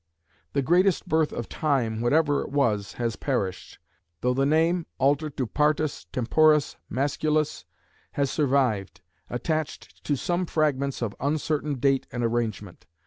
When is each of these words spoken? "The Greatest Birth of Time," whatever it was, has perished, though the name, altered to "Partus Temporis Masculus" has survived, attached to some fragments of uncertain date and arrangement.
"The 0.53 0.63
Greatest 0.63 1.07
Birth 1.07 1.31
of 1.31 1.47
Time," 1.47 2.01
whatever 2.01 2.41
it 2.41 2.49
was, 2.49 2.93
has 2.93 3.15
perished, 3.15 3.77
though 4.21 4.33
the 4.33 4.47
name, 4.47 4.87
altered 4.97 5.37
to 5.37 5.45
"Partus 5.45 6.07
Temporis 6.11 6.75
Masculus" 6.89 7.65
has 8.13 8.31
survived, 8.31 9.01
attached 9.29 10.03
to 10.05 10.15
some 10.15 10.47
fragments 10.47 11.03
of 11.03 11.13
uncertain 11.19 11.75
date 11.75 12.07
and 12.11 12.23
arrangement. 12.23 12.87